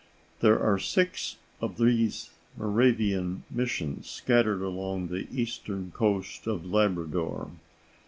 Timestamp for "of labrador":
6.47-7.51